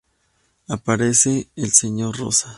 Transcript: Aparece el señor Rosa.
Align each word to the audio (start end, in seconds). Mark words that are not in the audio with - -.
Aparece 0.67 1.49
el 1.55 1.71
señor 1.73 2.17
Rosa. 2.17 2.49